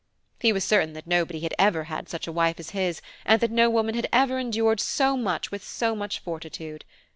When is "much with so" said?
5.15-5.93